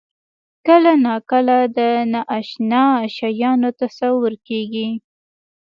کله 0.67 0.91
ناکله 1.05 1.59
د 1.77 1.79
نااشنا 2.13 2.85
شیانو 3.17 3.69
تصور 3.81 4.33
کېږي. 4.47 4.89